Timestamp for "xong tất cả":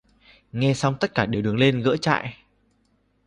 0.73-1.25